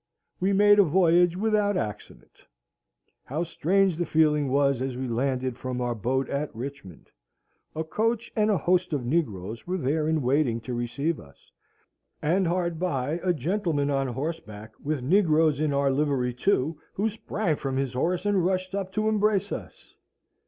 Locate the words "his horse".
17.77-18.25